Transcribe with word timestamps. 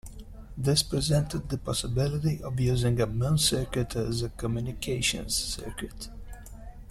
This 0.57 0.81
presented 0.81 1.47
the 1.49 1.59
possibility 1.59 2.41
of 2.41 2.59
using 2.59 2.99
a 2.99 3.05
Moon 3.05 3.37
circuit 3.37 3.95
as 3.95 4.23
a 4.23 4.29
communications 4.29 5.35
circuit. 5.35 6.09